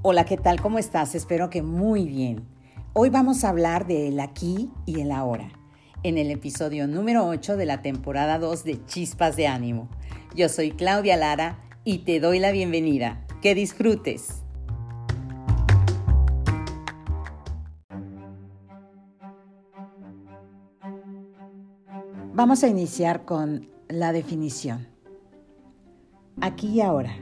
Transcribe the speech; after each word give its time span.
Hola, 0.00 0.24
¿qué 0.24 0.36
tal? 0.36 0.60
¿Cómo 0.60 0.78
estás? 0.78 1.16
Espero 1.16 1.50
que 1.50 1.60
muy 1.60 2.06
bien. 2.06 2.46
Hoy 2.92 3.10
vamos 3.10 3.42
a 3.42 3.48
hablar 3.48 3.88
del 3.88 4.20
aquí 4.20 4.70
y 4.86 5.00
el 5.00 5.10
ahora, 5.10 5.50
en 6.04 6.18
el 6.18 6.30
episodio 6.30 6.86
número 6.86 7.26
8 7.26 7.56
de 7.56 7.66
la 7.66 7.82
temporada 7.82 8.38
2 8.38 8.62
de 8.62 8.86
Chispas 8.86 9.34
de 9.34 9.48
Ánimo. 9.48 9.88
Yo 10.36 10.48
soy 10.48 10.70
Claudia 10.70 11.16
Lara 11.16 11.58
y 11.82 11.98
te 12.04 12.20
doy 12.20 12.38
la 12.38 12.52
bienvenida. 12.52 13.26
Que 13.42 13.56
disfrutes. 13.56 14.44
Vamos 22.34 22.62
a 22.62 22.68
iniciar 22.68 23.24
con 23.24 23.68
la 23.88 24.12
definición. 24.12 24.86
Aquí 26.40 26.68
y 26.68 26.82
ahora. 26.82 27.16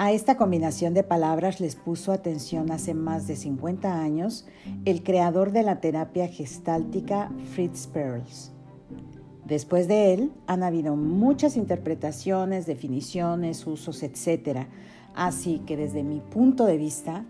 A 0.00 0.12
esta 0.12 0.36
combinación 0.36 0.94
de 0.94 1.02
palabras 1.02 1.58
les 1.58 1.74
puso 1.74 2.12
atención 2.12 2.70
hace 2.70 2.94
más 2.94 3.26
de 3.26 3.34
50 3.34 4.00
años 4.00 4.46
el 4.84 5.02
creador 5.02 5.50
de 5.50 5.64
la 5.64 5.80
terapia 5.80 6.28
gestáltica 6.28 7.32
Fritz 7.52 7.88
Perls. 7.88 8.52
Después 9.44 9.88
de 9.88 10.14
él 10.14 10.32
han 10.46 10.62
habido 10.62 10.94
muchas 10.94 11.56
interpretaciones, 11.56 12.64
definiciones, 12.64 13.66
usos, 13.66 14.04
etc. 14.04 14.68
Así 15.16 15.62
que 15.66 15.76
desde 15.76 16.04
mi 16.04 16.20
punto 16.20 16.64
de 16.64 16.76
vista, 16.76 17.24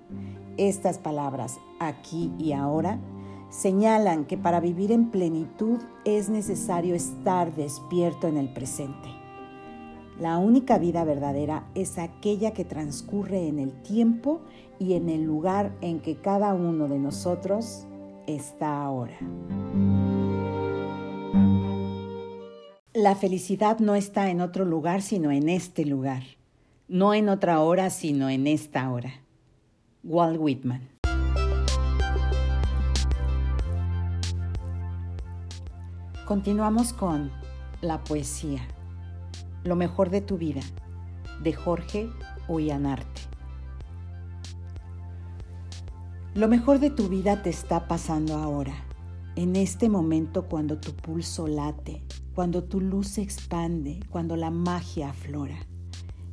estas 0.58 0.98
palabras 0.98 1.56
aquí 1.80 2.34
y 2.38 2.52
ahora 2.52 3.00
señalan 3.48 4.26
que 4.26 4.36
para 4.36 4.60
vivir 4.60 4.92
en 4.92 5.10
plenitud 5.10 5.78
es 6.04 6.28
necesario 6.28 6.94
estar 6.94 7.54
despierto 7.56 8.28
en 8.28 8.36
el 8.36 8.52
presente. 8.52 9.08
La 10.20 10.38
única 10.38 10.78
vida 10.78 11.04
verdadera 11.04 11.68
es 11.76 11.96
aquella 11.96 12.52
que 12.52 12.64
transcurre 12.64 13.46
en 13.46 13.60
el 13.60 13.72
tiempo 13.82 14.40
y 14.80 14.94
en 14.94 15.08
el 15.08 15.22
lugar 15.22 15.72
en 15.80 16.00
que 16.00 16.16
cada 16.16 16.54
uno 16.54 16.88
de 16.88 16.98
nosotros 16.98 17.86
está 18.26 18.82
ahora. 18.82 19.16
La 22.94 23.14
felicidad 23.14 23.78
no 23.78 23.94
está 23.94 24.28
en 24.28 24.40
otro 24.40 24.64
lugar 24.64 25.02
sino 25.02 25.30
en 25.30 25.48
este 25.48 25.84
lugar, 25.84 26.24
no 26.88 27.14
en 27.14 27.28
otra 27.28 27.60
hora 27.60 27.88
sino 27.88 28.28
en 28.28 28.48
esta 28.48 28.90
hora. 28.90 29.12
Walt 30.02 30.38
Whitman. 30.40 30.88
Continuamos 36.26 36.92
con 36.92 37.30
la 37.80 38.02
poesía. 38.02 38.66
Lo 39.68 39.76
mejor 39.76 40.08
de 40.08 40.22
tu 40.22 40.38
vida, 40.38 40.62
de 41.42 41.52
Jorge 41.52 42.08
Ullanarte. 42.48 43.20
Lo 46.34 46.48
mejor 46.48 46.78
de 46.78 46.88
tu 46.88 47.10
vida 47.10 47.42
te 47.42 47.50
está 47.50 47.86
pasando 47.86 48.38
ahora, 48.38 48.72
en 49.36 49.56
este 49.56 49.90
momento 49.90 50.46
cuando 50.48 50.78
tu 50.78 50.94
pulso 50.94 51.46
late, 51.46 52.02
cuando 52.34 52.64
tu 52.64 52.80
luz 52.80 53.08
se 53.08 53.20
expande, 53.20 54.00
cuando 54.08 54.36
la 54.36 54.50
magia 54.50 55.10
aflora. 55.10 55.58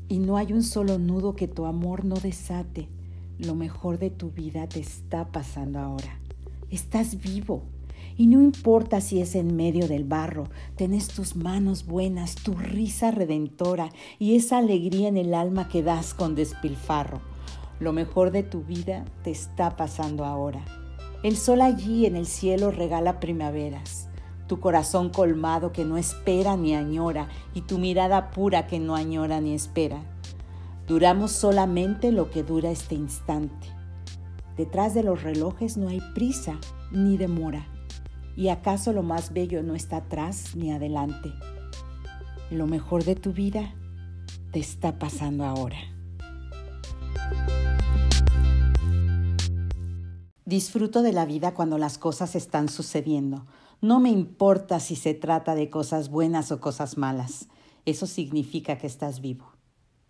Y 0.08 0.20
no 0.20 0.38
hay 0.38 0.54
un 0.54 0.64
solo 0.64 0.98
nudo 0.98 1.36
que 1.36 1.50
tu 1.50 1.66
amor 1.66 2.06
no 2.06 2.16
desate. 2.16 2.88
Lo 3.38 3.54
mejor 3.54 4.00
de 4.00 4.12
tu 4.12 4.32
vida 4.32 4.70
te 4.70 4.80
está 4.80 5.34
pasando 5.34 5.80
ahora. 5.80 6.22
Estás 6.70 7.22
vivo, 7.22 7.64
y 8.18 8.28
no 8.28 8.42
importa 8.42 9.02
si 9.02 9.22
es 9.22 9.36
en 9.36 9.56
medio 9.56 9.88
del 9.88 10.06
barro, 10.06 10.46
tenés 10.76 11.10
tus 11.10 11.36
manos 11.36 11.86
buenas, 11.86 12.36
tu 12.36 12.54
risa 12.54 13.12
redentora 13.12 13.90
y 14.20 14.36
esa 14.36 14.60
alegría 14.60 15.08
en 15.08 15.18
el 15.18 15.34
alma 15.34 15.68
que 15.68 15.84
das 15.84 16.14
con 16.14 16.36
despilfarro. 16.36 17.22
Lo 17.80 17.92
mejor 17.92 18.32
de 18.32 18.44
tu 18.44 18.64
vida 18.64 19.04
te 19.24 19.32
está 19.32 19.76
pasando 19.76 20.24
ahora. 20.24 20.64
El 21.24 21.36
sol 21.36 21.62
allí 21.62 22.06
en 22.06 22.16
el 22.16 22.26
cielo 22.26 22.72
regala 22.72 23.20
primaveras, 23.20 24.08
tu 24.48 24.60
corazón 24.60 25.10
colmado 25.10 25.74
que 25.74 25.84
no 25.84 25.98
espera 25.98 26.56
ni 26.56 26.74
añora 26.74 27.28
y 27.54 27.62
tu 27.62 27.80
mirada 27.80 28.32
pura 28.32 28.68
que 28.68 28.80
no 28.80 28.96
añora 28.96 29.42
ni 29.42 29.54
espera. 29.54 30.04
Duramos 30.88 31.32
solamente 31.32 32.12
lo 32.12 32.30
que 32.30 32.44
dura 32.44 32.70
este 32.70 32.96
instante. 32.96 33.68
Detrás 34.56 34.94
de 34.94 35.04
los 35.04 35.24
relojes 35.24 35.76
no 35.76 35.90
hay 35.90 36.00
prisa 36.14 36.60
ni 36.92 37.18
demora. 37.18 37.75
¿Y 38.38 38.50
acaso 38.50 38.92
lo 38.92 39.02
más 39.02 39.32
bello 39.32 39.64
no 39.64 39.76
está 39.76 39.98
atrás 39.98 40.56
ni 40.56 40.72
adelante? 40.72 41.32
Lo 42.52 42.68
mejor 42.68 43.06
de 43.06 43.16
tu 43.16 43.32
vida 43.32 43.74
te 44.52 44.60
está 44.60 45.00
pasando 45.00 45.46
ahora. 45.46 45.78
Disfruto 50.46 51.02
de 51.02 51.14
la 51.14 51.26
vida 51.26 51.54
cuando 51.54 51.78
las 51.78 51.98
cosas 51.98 52.36
están 52.36 52.70
sucediendo. 52.70 53.48
No 53.82 54.00
me 54.00 54.10
importa 54.10 54.80
si 54.80 54.96
se 54.96 55.14
trata 55.14 55.56
de 55.56 55.70
cosas 55.70 56.10
buenas 56.10 56.52
o 56.52 56.60
cosas 56.60 56.98
malas. 56.98 57.48
Eso 57.86 58.06
significa 58.06 58.78
que 58.78 58.88
estás 58.88 59.22
vivo. 59.22 59.54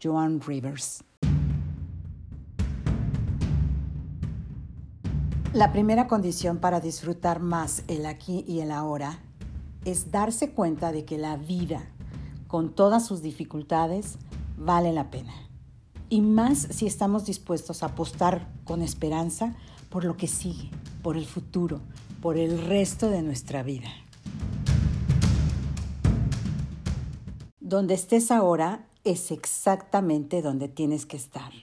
Joan 0.04 0.42
Rivers. 0.42 1.04
La 5.56 5.72
primera 5.72 6.08
condición 6.08 6.58
para 6.58 6.82
disfrutar 6.82 7.40
más 7.40 7.86
el 7.88 8.06
aquí 8.08 8.44
y 8.46 8.60
el 8.60 8.72
ahora 8.72 9.20
es 9.86 10.12
darse 10.12 10.52
cuenta 10.52 10.92
de 10.92 11.06
que 11.06 11.18
la 11.18 11.38
vida, 11.38 11.82
con 12.50 12.76
todas 12.76 13.06
sus 13.06 13.22
dificultades, 13.22 14.18
vale 14.58 14.92
la 14.92 15.10
pena. 15.10 15.32
Y 16.10 16.20
más 16.20 16.68
si 16.72 16.88
estamos 16.88 17.26
dispuestos 17.26 17.84
a 17.84 17.86
apostar 17.86 18.50
con 18.66 18.82
esperanza 18.82 19.56
por 19.90 20.04
lo 20.04 20.18
que 20.18 20.28
sigue, 20.28 20.72
por 21.02 21.16
el 21.16 21.26
futuro, 21.26 21.80
por 22.22 22.38
el 22.38 22.66
resto 22.66 23.10
de 23.10 23.22
nuestra 23.22 23.64
vida. 23.64 23.88
Donde 27.62 27.94
estés 27.94 28.30
ahora 28.30 28.90
es 29.06 29.32
exactamente 29.32 30.42
donde 30.42 30.68
tienes 30.68 31.06
que 31.06 31.16
estar. 31.16 31.54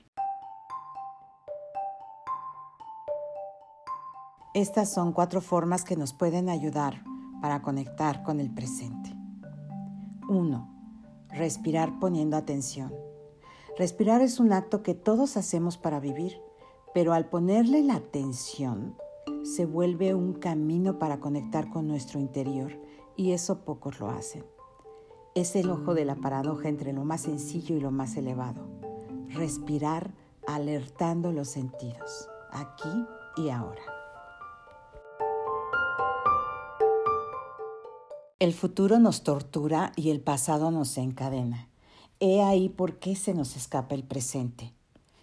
Estas 4.54 4.92
son 4.92 5.12
cuatro 5.12 5.40
formas 5.40 5.82
que 5.82 5.96
nos 5.96 6.12
pueden 6.12 6.50
ayudar 6.50 7.02
para 7.40 7.62
conectar 7.62 8.22
con 8.22 8.38
el 8.38 8.52
presente. 8.52 9.16
1. 10.28 10.68
Respirar 11.30 11.98
poniendo 11.98 12.36
atención. 12.36 12.92
Respirar 13.78 14.20
es 14.20 14.40
un 14.40 14.52
acto 14.52 14.82
que 14.82 14.94
todos 14.94 15.38
hacemos 15.38 15.78
para 15.78 16.00
vivir, 16.00 16.38
pero 16.92 17.14
al 17.14 17.30
ponerle 17.30 17.82
la 17.82 17.94
atención 17.94 18.94
se 19.42 19.64
vuelve 19.64 20.14
un 20.14 20.34
camino 20.34 20.98
para 20.98 21.18
conectar 21.18 21.70
con 21.70 21.88
nuestro 21.88 22.20
interior 22.20 22.78
y 23.16 23.32
eso 23.32 23.64
pocos 23.64 24.00
lo 24.00 24.10
hacen. 24.10 24.44
Es 25.34 25.56
el 25.56 25.70
ojo 25.70 25.94
de 25.94 26.04
la 26.04 26.16
paradoja 26.16 26.68
entre 26.68 26.92
lo 26.92 27.06
más 27.06 27.22
sencillo 27.22 27.74
y 27.74 27.80
lo 27.80 27.90
más 27.90 28.18
elevado. 28.18 28.68
Respirar 29.28 30.12
alertando 30.46 31.32
los 31.32 31.48
sentidos, 31.48 32.28
aquí 32.50 33.06
y 33.38 33.48
ahora. 33.48 33.91
El 38.42 38.54
futuro 38.54 38.98
nos 38.98 39.22
tortura 39.22 39.92
y 39.94 40.10
el 40.10 40.20
pasado 40.20 40.72
nos 40.72 40.98
encadena. 40.98 41.68
He 42.18 42.42
ahí 42.42 42.68
por 42.68 42.98
qué 42.98 43.14
se 43.14 43.34
nos 43.34 43.56
escapa 43.56 43.94
el 43.94 44.02
presente. 44.02 44.74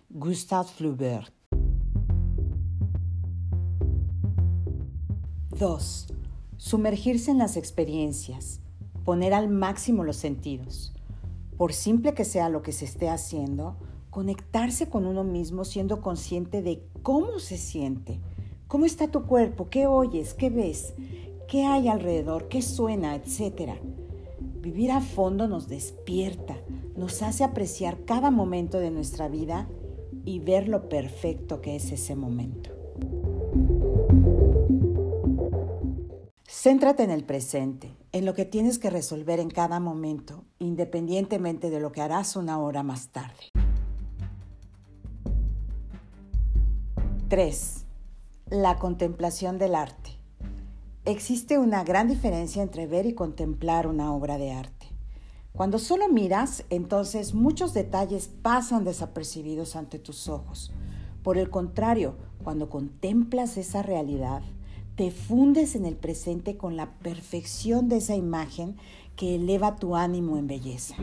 Gustave 0.10 0.70
Flaubert. 0.70 1.34
2. 5.50 6.08
Sumergirse 6.56 7.32
en 7.32 7.40
las 7.40 7.58
experiencias. 7.58 8.62
Poner 9.04 9.34
al 9.34 9.50
máximo 9.50 10.06
los 10.06 10.16
sentidos. 10.16 10.94
Por 11.58 11.74
simple 11.74 12.14
que 12.14 12.24
sea 12.24 12.48
lo 12.48 12.62
que 12.62 12.72
se 12.72 12.86
esté 12.86 13.10
haciendo, 13.10 13.76
conectarse 14.12 14.88
con 14.88 15.06
uno 15.06 15.26
mismo 15.26 15.66
siendo 15.66 16.00
consciente 16.00 16.62
de 16.62 16.88
cómo 17.04 17.40
se 17.40 17.58
siente. 17.58 18.22
¿Cómo 18.70 18.86
está 18.86 19.10
tu 19.10 19.26
cuerpo? 19.26 19.68
¿Qué 19.70 19.88
oyes? 19.88 20.34
¿Qué 20.34 20.50
ves? 20.50 20.94
Qué 21.50 21.66
hay 21.66 21.88
alrededor, 21.88 22.48
qué 22.48 22.62
suena, 22.62 23.16
etcétera. 23.16 23.76
Vivir 24.62 24.92
a 24.92 25.02
fondo 25.02 25.48
nos 25.48 25.68
despierta, 25.68 26.56
nos 26.96 27.24
hace 27.24 27.44
apreciar 27.44 28.06
cada 28.06 28.30
momento 28.30 28.80
de 28.80 28.92
nuestra 28.92 29.28
vida 29.28 29.68
y 30.26 30.40
ver 30.40 30.70
lo 30.70 30.88
perfecto 30.90 31.60
que 31.60 31.76
es 31.76 31.92
ese 31.92 32.16
momento. 32.16 32.70
Céntrate 36.48 37.04
en 37.04 37.10
el 37.10 37.24
presente, 37.24 37.96
en 38.12 38.26
lo 38.26 38.34
que 38.34 38.46
tienes 38.46 38.78
que 38.78 38.90
resolver 38.90 39.40
en 39.40 39.50
cada 39.50 39.80
momento, 39.80 40.44
independientemente 40.60 41.70
de 41.70 41.80
lo 41.80 41.92
que 41.92 42.02
harás 42.02 42.36
una 42.36 42.60
hora 42.60 42.84
más 42.84 43.10
tarde. 43.10 43.50
3. 47.30 47.86
La 48.50 48.78
contemplación 48.78 49.58
del 49.58 49.76
arte. 49.76 50.19
Existe 51.10 51.58
una 51.58 51.84
gran 51.84 52.08
diferencia 52.08 52.62
entre 52.62 52.86
ver 52.86 53.08
y 53.08 53.16
contemplar 53.16 53.88
una 53.88 54.14
obra 54.14 54.38
de 54.38 54.52
arte. 54.52 54.86
Cuando 55.54 55.80
solo 55.80 56.08
miras, 56.08 56.66
entonces 56.70 57.34
muchos 57.34 57.74
detalles 57.74 58.28
pasan 58.28 58.84
desapercibidos 58.84 59.76
ante 59.76 59.98
tus 59.98 60.30
ojos. 60.30 60.72
Por 61.24 61.40
el 61.40 61.50
contrario, 61.50 62.14
cuando 62.44 62.70
contemplas 62.70 63.58
esa 63.58 63.82
realidad, 63.82 64.44
te 64.94 65.10
fundes 65.10 65.74
en 65.74 65.86
el 65.86 65.96
presente 65.96 66.58
con 66.58 66.78
la 66.78 66.92
perfección 67.00 67.90
de 67.90 67.98
esa 67.98 68.16
imagen 68.16 68.78
que 69.16 69.34
eleva 69.34 69.78
tu 69.78 69.96
ánimo 69.96 70.38
en 70.38 70.46
belleza. 70.46 70.94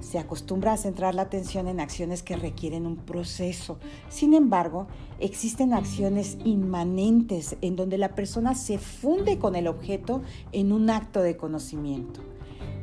Se 0.00 0.18
acostumbra 0.18 0.72
a 0.72 0.76
centrar 0.76 1.14
la 1.14 1.22
atención 1.22 1.68
en 1.68 1.78
acciones 1.78 2.22
que 2.22 2.36
requieren 2.36 2.86
un 2.86 2.96
proceso. 2.96 3.78
Sin 4.08 4.34
embargo, 4.34 4.86
existen 5.18 5.74
acciones 5.74 6.38
inmanentes 6.44 7.56
en 7.60 7.76
donde 7.76 7.98
la 7.98 8.14
persona 8.14 8.54
se 8.54 8.78
funde 8.78 9.38
con 9.38 9.56
el 9.56 9.68
objeto 9.68 10.22
en 10.52 10.72
un 10.72 10.90
acto 10.90 11.22
de 11.22 11.36
conocimiento. 11.36 12.20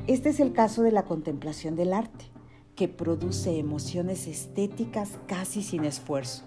Este 0.08 0.30
es 0.30 0.40
el 0.40 0.54
caso 0.54 0.84
de 0.84 0.92
la 0.92 1.04
contemplación 1.04 1.76
del 1.76 1.92
arte, 1.92 2.26
que 2.76 2.88
produce 2.88 3.58
emociones 3.58 4.28
estéticas 4.28 5.18
casi 5.28 5.64
sin 5.64 5.84
esfuerzo. 5.84 6.44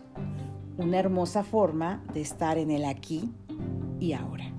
Una 0.79 0.99
hermosa 0.99 1.43
forma 1.43 2.03
de 2.15 2.23
estar 2.23 2.57
en 2.57 2.71
el 2.71 2.85
aquí 2.85 3.31
y 3.99 4.13
ahora. 4.13 4.51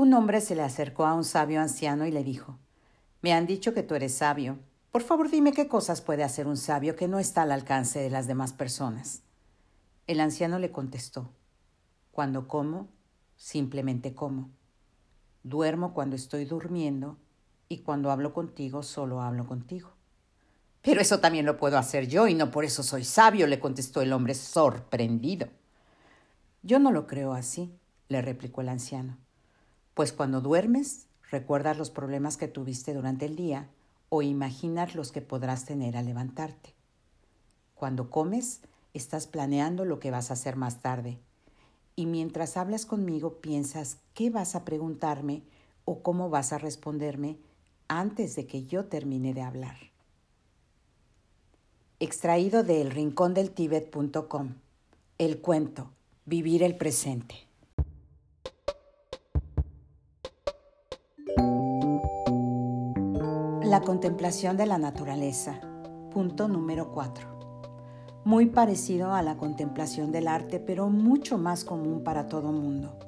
Un 0.00 0.14
hombre 0.14 0.40
se 0.40 0.54
le 0.54 0.62
acercó 0.62 1.04
a 1.04 1.12
un 1.12 1.24
sabio 1.24 1.60
anciano 1.60 2.06
y 2.06 2.10
le 2.10 2.24
dijo, 2.24 2.56
Me 3.20 3.34
han 3.34 3.46
dicho 3.46 3.74
que 3.74 3.82
tú 3.82 3.94
eres 3.94 4.14
sabio. 4.14 4.58
Por 4.90 5.02
favor 5.02 5.28
dime 5.28 5.52
qué 5.52 5.68
cosas 5.68 6.00
puede 6.00 6.24
hacer 6.24 6.46
un 6.46 6.56
sabio 6.56 6.96
que 6.96 7.06
no 7.06 7.18
está 7.18 7.42
al 7.42 7.52
alcance 7.52 7.98
de 7.98 8.08
las 8.08 8.26
demás 8.26 8.54
personas. 8.54 9.20
El 10.06 10.20
anciano 10.20 10.58
le 10.58 10.70
contestó, 10.70 11.28
Cuando 12.12 12.48
como, 12.48 12.88
simplemente 13.36 14.14
como. 14.14 14.48
Duermo 15.42 15.92
cuando 15.92 16.16
estoy 16.16 16.46
durmiendo 16.46 17.18
y 17.68 17.80
cuando 17.80 18.10
hablo 18.10 18.32
contigo, 18.32 18.82
solo 18.82 19.20
hablo 19.20 19.46
contigo. 19.46 19.90
Pero 20.80 21.02
eso 21.02 21.20
también 21.20 21.44
lo 21.44 21.58
puedo 21.58 21.76
hacer 21.76 22.08
yo 22.08 22.26
y 22.26 22.32
no 22.32 22.50
por 22.50 22.64
eso 22.64 22.82
soy 22.82 23.04
sabio, 23.04 23.46
le 23.46 23.60
contestó 23.60 24.00
el 24.00 24.14
hombre 24.14 24.32
sorprendido. 24.32 25.48
Yo 26.62 26.78
no 26.78 26.90
lo 26.90 27.06
creo 27.06 27.34
así, 27.34 27.78
le 28.08 28.22
replicó 28.22 28.62
el 28.62 28.70
anciano, 28.70 29.18
pues 29.94 30.12
cuando 30.12 30.40
duermes 30.40 31.06
recuerdas 31.30 31.78
los 31.78 31.90
problemas 31.90 32.36
que 32.36 32.48
tuviste 32.48 32.94
durante 32.94 33.26
el 33.26 33.36
día 33.36 33.68
o 34.08 34.22
imaginas 34.22 34.94
los 34.94 35.12
que 35.12 35.22
podrás 35.22 35.64
tener 35.64 35.96
al 35.96 36.06
levantarte. 36.06 36.74
Cuando 37.74 38.10
comes, 38.10 38.60
estás 38.94 39.26
planeando 39.26 39.84
lo 39.84 40.00
que 40.00 40.10
vas 40.10 40.30
a 40.30 40.34
hacer 40.34 40.56
más 40.56 40.82
tarde 40.82 41.18
y 41.96 42.06
mientras 42.06 42.56
hablas 42.56 42.86
conmigo 42.86 43.40
piensas 43.40 43.98
qué 44.14 44.30
vas 44.30 44.54
a 44.54 44.64
preguntarme 44.64 45.42
o 45.84 46.02
cómo 46.02 46.30
vas 46.30 46.52
a 46.52 46.58
responderme 46.58 47.38
antes 47.88 48.36
de 48.36 48.46
que 48.46 48.64
yo 48.64 48.86
termine 48.86 49.34
de 49.34 49.42
hablar 49.42 49.90
extraído 52.00 52.62
de 52.62 52.80
elrincondeltibet.com. 52.80 54.54
El 55.18 55.40
cuento, 55.42 55.90
vivir 56.24 56.62
el 56.62 56.76
presente. 56.76 57.49
La 63.70 63.82
contemplación 63.82 64.56
de 64.56 64.66
la 64.66 64.78
naturaleza. 64.78 65.60
Punto 66.10 66.48
número 66.48 66.90
4. 66.90 67.28
Muy 68.24 68.46
parecido 68.46 69.12
a 69.12 69.22
la 69.22 69.36
contemplación 69.36 70.10
del 70.10 70.26
arte, 70.26 70.58
pero 70.58 70.88
mucho 70.88 71.38
más 71.38 71.62
común 71.62 72.02
para 72.02 72.26
todo 72.26 72.50
mundo. 72.50 72.98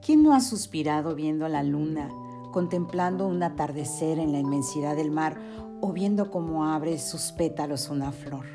¿Quién 0.00 0.22
no 0.22 0.32
ha 0.32 0.40
suspirado 0.40 1.14
viendo 1.14 1.46
la 1.48 1.62
luna, 1.62 2.08
contemplando 2.50 3.26
un 3.26 3.42
atardecer 3.42 4.18
en 4.18 4.32
la 4.32 4.38
inmensidad 4.38 4.96
del 4.96 5.10
mar 5.10 5.38
o 5.82 5.92
viendo 5.92 6.30
cómo 6.30 6.64
abre 6.64 6.98
sus 6.98 7.32
pétalos 7.32 7.90
una 7.90 8.10
flor. 8.10 8.46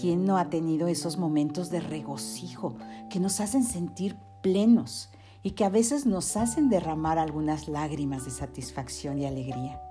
¿Quién 0.00 0.24
no 0.24 0.38
ha 0.38 0.50
tenido 0.50 0.86
esos 0.86 1.18
momentos 1.18 1.68
de 1.68 1.80
regocijo 1.80 2.76
que 3.10 3.18
nos 3.18 3.40
hacen 3.40 3.64
sentir 3.64 4.16
plenos 4.40 5.10
y 5.42 5.50
que 5.50 5.64
a 5.64 5.68
veces 5.68 6.06
nos 6.06 6.36
hacen 6.36 6.68
derramar 6.68 7.18
algunas 7.18 7.66
lágrimas 7.66 8.24
de 8.24 8.30
satisfacción 8.30 9.18
y 9.18 9.26
alegría? 9.26 9.82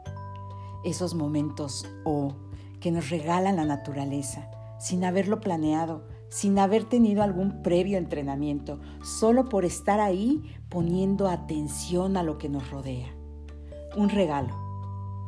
Esos 0.85 1.15
momentos, 1.15 1.85
oh, 2.05 2.33
que 2.79 2.91
nos 2.91 3.09
regalan 3.09 3.57
la 3.57 3.65
naturaleza, 3.65 4.49
sin 4.79 5.03
haberlo 5.03 5.41
planeado, 5.41 6.07
sin 6.29 6.57
haber 6.59 6.85
tenido 6.85 7.23
algún 7.23 7.61
previo 7.61 7.97
entrenamiento, 7.97 8.79
solo 9.03 9.49
por 9.49 9.65
estar 9.65 9.99
ahí 9.99 10.55
poniendo 10.69 11.27
atención 11.27 12.15
a 12.15 12.23
lo 12.23 12.37
que 12.37 12.47
nos 12.47 12.69
rodea. 12.71 13.13
Un 13.97 14.07
regalo 14.09 14.65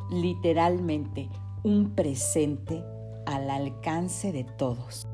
literalmente 0.09 1.30
un 1.63 1.95
presente 1.95 2.83
al 3.25 3.50
alcance 3.50 4.31
de 4.31 4.44
todos. 4.45 5.07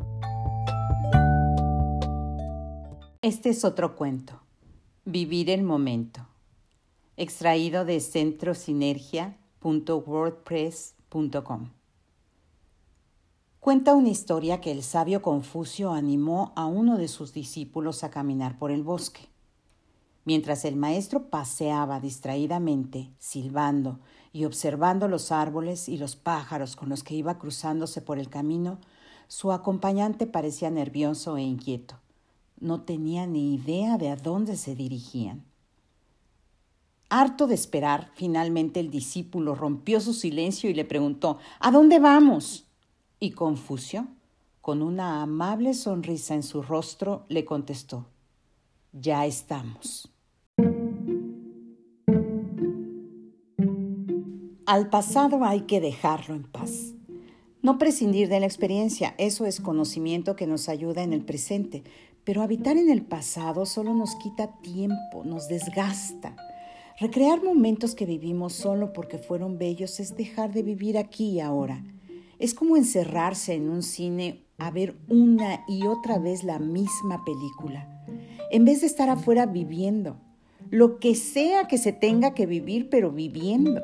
Este 3.21 3.49
es 3.49 3.63
otro 3.63 3.95
cuento, 3.95 4.41
Vivir 5.05 5.49
el 5.49 5.63
Momento, 5.63 6.27
extraído 7.17 7.85
de 7.85 7.99
centrosinergia.wordpress.com. 9.63 11.69
Cuenta 13.59 13.93
una 13.93 14.09
historia 14.09 14.59
que 14.59 14.71
el 14.71 14.81
sabio 14.83 15.21
Confucio 15.21 15.93
animó 15.93 16.51
a 16.55 16.65
uno 16.65 16.97
de 16.97 17.07
sus 17.07 17.31
discípulos 17.31 18.03
a 18.03 18.11
caminar 18.11 18.59
por 18.59 18.71
el 18.71 18.83
bosque. 18.83 19.29
Mientras 20.25 20.65
el 20.65 20.75
maestro 20.75 21.29
paseaba 21.29 22.01
distraídamente, 22.01 23.09
silbando 23.19 23.99
y 24.33 24.43
observando 24.45 25.07
los 25.07 25.31
árboles 25.31 25.87
y 25.87 25.97
los 25.97 26.17
pájaros 26.17 26.75
con 26.75 26.89
los 26.89 27.03
que 27.03 27.15
iba 27.15 27.37
cruzándose 27.37 28.01
por 28.01 28.19
el 28.19 28.29
camino, 28.29 28.79
su 29.27 29.53
acompañante 29.53 30.27
parecía 30.27 30.69
nervioso 30.69 31.37
e 31.37 31.43
inquieto. 31.43 31.95
No 32.59 32.81
tenía 32.81 33.25
ni 33.27 33.55
idea 33.55 33.97
de 33.97 34.09
a 34.09 34.15
dónde 34.15 34.57
se 34.57 34.75
dirigían. 34.75 35.45
Harto 37.15 37.45
de 37.45 37.53
esperar, 37.53 38.09
finalmente 38.15 38.79
el 38.79 38.89
discípulo 38.89 39.53
rompió 39.53 40.01
su 40.01 40.15
silencio 40.15 40.67
y 40.67 40.73
le 40.73 40.83
preguntó 40.83 41.37
¿A 41.59 41.69
dónde 41.69 41.99
vamos? 41.99 42.65
Y 43.19 43.33
Confucio, 43.33 44.07
con 44.61 44.81
una 44.81 45.21
amable 45.21 45.75
sonrisa 45.75 46.33
en 46.33 46.41
su 46.41 46.63
rostro, 46.63 47.25
le 47.29 47.45
contestó 47.45 48.07
Ya 48.93 49.27
estamos. 49.27 50.09
Al 54.65 54.89
pasado 54.89 55.45
hay 55.45 55.61
que 55.67 55.81
dejarlo 55.81 56.33
en 56.33 56.45
paz. 56.45 56.95
No 57.61 57.77
prescindir 57.77 58.27
de 58.27 58.39
la 58.39 58.47
experiencia, 58.47 59.13
eso 59.19 59.45
es 59.45 59.61
conocimiento 59.61 60.35
que 60.35 60.47
nos 60.47 60.67
ayuda 60.67 61.03
en 61.03 61.13
el 61.13 61.23
presente, 61.23 61.83
pero 62.23 62.41
habitar 62.41 62.75
en 62.75 62.89
el 62.89 63.05
pasado 63.05 63.67
solo 63.67 63.93
nos 63.93 64.15
quita 64.15 64.59
tiempo, 64.61 65.23
nos 65.23 65.47
desgasta. 65.47 66.35
Recrear 67.03 67.43
momentos 67.43 67.95
que 67.95 68.05
vivimos 68.05 68.53
solo 68.53 68.93
porque 68.93 69.17
fueron 69.17 69.57
bellos 69.57 69.99
es 69.99 70.15
dejar 70.15 70.53
de 70.53 70.63
vivir 70.63 70.97
aquí 70.97 71.31
y 71.31 71.39
ahora. 71.41 71.83
Es 72.39 72.53
como 72.53 72.77
encerrarse 72.77 73.55
en 73.55 73.69
un 73.69 73.83
cine 73.83 74.45
a 74.57 74.71
ver 74.71 74.95
una 75.09 75.65
y 75.67 75.85
otra 75.85 76.17
vez 76.17 76.45
la 76.45 76.59
misma 76.59 77.25
película, 77.25 78.05
en 78.51 78.63
vez 78.63 78.79
de 78.79 78.87
estar 78.87 79.09
afuera 79.09 79.45
viviendo, 79.45 80.15
lo 80.69 80.97
que 80.97 81.15
sea 81.15 81.67
que 81.67 81.77
se 81.77 81.91
tenga 81.91 82.33
que 82.33 82.45
vivir, 82.45 82.89
pero 82.89 83.11
viviendo. 83.11 83.81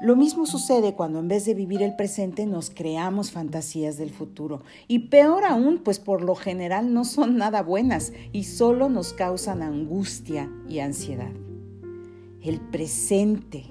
Lo 0.00 0.16
mismo 0.16 0.44
sucede 0.44 0.94
cuando 0.94 1.20
en 1.20 1.28
vez 1.28 1.44
de 1.44 1.54
vivir 1.54 1.80
el 1.80 1.94
presente 1.94 2.44
nos 2.46 2.70
creamos 2.70 3.30
fantasías 3.30 3.98
del 3.98 4.10
futuro. 4.10 4.62
Y 4.88 5.10
peor 5.10 5.44
aún, 5.44 5.78
pues 5.78 6.00
por 6.00 6.22
lo 6.22 6.34
general 6.34 6.92
no 6.92 7.04
son 7.04 7.36
nada 7.36 7.62
buenas 7.62 8.12
y 8.32 8.42
solo 8.42 8.88
nos 8.88 9.12
causan 9.12 9.62
angustia 9.62 10.50
y 10.68 10.80
ansiedad. 10.80 11.30
El 12.42 12.60
presente, 12.60 13.64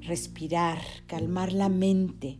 respirar, 0.00 0.78
calmar 1.06 1.52
la 1.52 1.68
mente, 1.68 2.38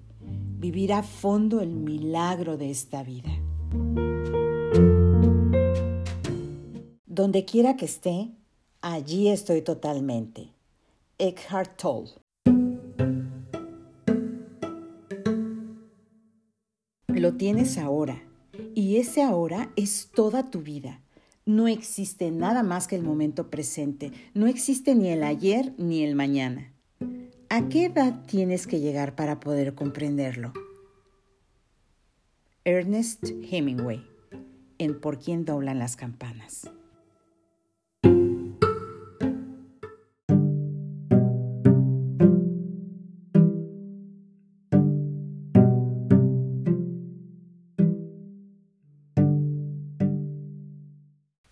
vivir 0.59 0.95
a 0.95 1.03
fondo 1.03 1.61
el 1.61 1.75
milagro 1.75 2.57
de 2.57 2.71
esta 2.71 3.03
vida. 3.03 3.31
Donde 7.05 7.45
quiera 7.45 7.77
que 7.77 7.85
esté, 7.85 8.31
allí 8.81 9.29
estoy 9.29 9.61
totalmente. 9.61 10.55
Eckhart 11.19 11.79
Tolle 11.79 12.15
Lo 17.09 17.35
tienes 17.35 17.77
ahora 17.77 18.23
y 18.75 18.97
ese 18.97 19.23
ahora 19.23 19.71
es 19.77 20.11
toda 20.15 20.51
tu 20.51 20.63
vida. 20.63 21.03
No 21.49 21.67
existe 21.67 22.31
nada 22.31 22.63
más 22.63 22.87
que 22.87 22.95
el 22.95 23.03
momento 23.03 23.49
presente. 23.49 24.13
No 24.35 24.49
existe 24.49 24.95
ni 24.95 25.09
el 25.09 25.23
ayer 25.23 25.73
ni 25.79 26.05
el 26.05 26.15
mañana. 26.15 26.75
¿A 27.49 27.71
qué 27.71 27.87
edad 27.87 28.27
tienes 28.27 28.67
que 28.67 28.81
llegar 28.81 29.15
para 29.15 29.41
poder 29.41 29.75
comprenderlo? 29.75 30.53
Ernest 32.67 33.25
Hemingway, 33.51 34.05
en 34.77 35.01
Por 35.01 35.21
quién 35.21 35.47
doblan 35.47 35.79
las 35.79 35.97
campanas. 35.97 36.71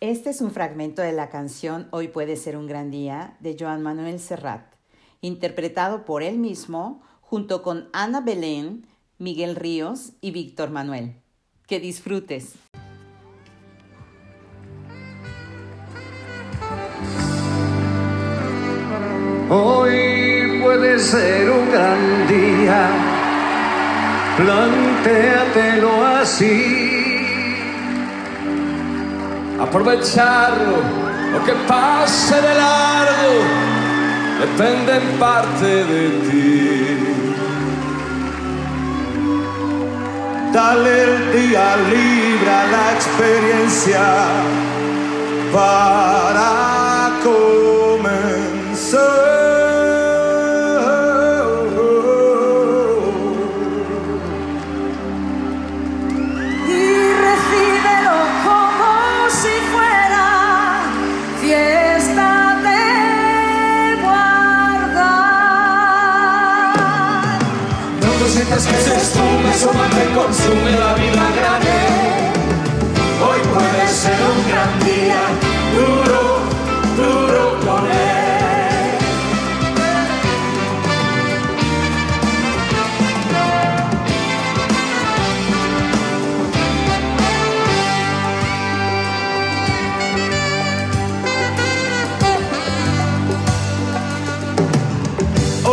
Este 0.00 0.28
es 0.28 0.42
un 0.42 0.50
fragmento 0.50 1.00
de 1.00 1.12
la 1.12 1.30
canción 1.30 1.88
Hoy 1.90 2.08
puede 2.08 2.36
ser 2.36 2.58
un 2.58 2.66
gran 2.66 2.90
día 2.90 3.38
de 3.40 3.56
Joan 3.58 3.82
Manuel 3.82 4.20
Serrat, 4.20 4.74
interpretado 5.22 6.04
por 6.04 6.22
él 6.22 6.36
mismo 6.36 7.00
junto 7.22 7.62
con 7.62 7.88
Ana 7.94 8.20
Belén, 8.20 8.86
Miguel 9.16 9.56
Ríos 9.56 10.12
y 10.20 10.32
Víctor 10.32 10.68
Manuel. 10.68 11.22
Que 11.66 11.80
disfrutes. 11.80 12.56
Hoy 19.48 20.60
puede 20.62 20.98
ser 20.98 21.50
un 21.50 21.70
gran 21.70 22.28
día, 22.28 22.90
plantéatelo 24.36 26.04
así. 26.04 27.05
Aprovecharlo, 29.60 30.76
lo 31.32 31.44
que 31.44 31.52
pase 31.66 32.34
de 32.34 32.54
largo, 32.54 33.34
depende 34.40 34.96
en 34.96 35.18
parte 35.18 35.84
de 35.84 36.08
ti. 36.28 37.16
Dale 40.52 41.02
el 41.04 41.32
día 41.32 41.76
libre 41.90 42.50
a 42.50 42.66
la 42.66 42.92
experiencia. 42.92 44.04
Para 45.52 46.25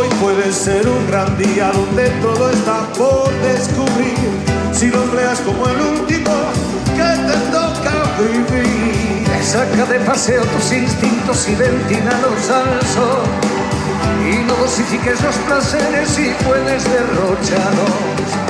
Hoy 0.03 0.09
puede 0.19 0.51
ser 0.51 0.85
un 0.87 1.07
gran 1.07 1.37
día 1.37 1.71
donde 1.71 2.09
todo 2.21 2.49
está 2.49 2.81
por 2.97 3.31
descubrir. 3.41 4.17
Si 4.73 4.87
lo 4.87 5.01
empleas 5.01 5.39
como 5.39 5.65
el 5.67 5.79
último 5.79 6.31
que 6.93 7.09
te 7.27 7.37
toca 7.51 7.93
vivir. 8.19 9.23
Saca 9.41 9.85
de 9.85 9.99
paseo 9.99 10.43
tus 10.43 10.73
instintos 10.73 11.47
y 11.47 11.55
ventilados 11.55 12.49
al 12.49 12.81
sol. 12.87 13.23
Y 14.29 14.43
no 14.45 14.55
dosifiques 14.55 15.21
los 15.21 15.35
placeres 15.47 16.19
y 16.19 16.33
puedes 16.43 16.83
derrocharlos. 16.83 17.93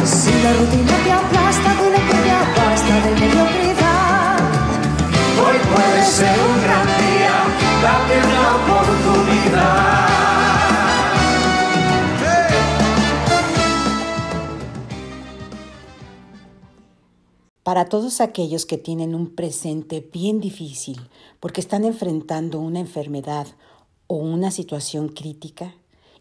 Si 0.06 0.32
la 0.42 0.54
rutina 0.54 0.98
te 1.04 1.12
aplasta, 1.12 1.76
dile 1.84 2.02
que 2.10 2.28
ya 2.28 2.40
basta 2.58 2.96
de 3.06 3.12
mediocridad. 3.20 3.73
Para 17.74 17.86
todos 17.86 18.22
aquellos 18.22 18.68
que 18.68 18.78
tienen 18.78 19.16
un 19.16 19.34
presente 19.34 20.08
bien 20.14 20.40
difícil 20.40 21.10
porque 21.40 21.60
están 21.60 21.86
enfrentando 21.86 22.60
una 22.60 22.80
enfermedad 22.80 23.48
o 24.06 24.18
una 24.18 24.52
situación 24.52 25.08
crítica 25.08 25.74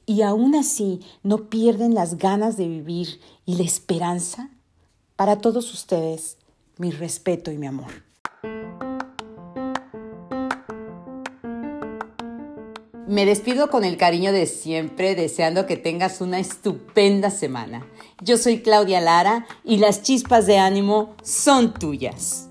y 0.06 0.22
aún 0.22 0.54
así 0.54 1.00
no 1.22 1.50
pierden 1.50 1.92
las 1.92 2.16
ganas 2.16 2.56
de 2.56 2.68
vivir 2.68 3.20
y 3.44 3.56
la 3.56 3.64
esperanza, 3.64 4.48
para 5.14 5.42
todos 5.42 5.74
ustedes 5.74 6.38
mi 6.78 6.90
respeto 6.90 7.52
y 7.52 7.58
mi 7.58 7.66
amor. 7.66 8.02
Me 13.08 13.26
despido 13.26 13.68
con 13.68 13.84
el 13.84 13.96
cariño 13.96 14.32
de 14.32 14.46
siempre, 14.46 15.16
deseando 15.16 15.66
que 15.66 15.76
tengas 15.76 16.20
una 16.20 16.38
estupenda 16.38 17.30
semana. 17.30 17.84
Yo 18.22 18.36
soy 18.36 18.60
Claudia 18.60 19.00
Lara 19.00 19.44
y 19.64 19.78
las 19.78 20.02
chispas 20.02 20.46
de 20.46 20.58
ánimo 20.58 21.16
son 21.22 21.74
tuyas. 21.74 22.48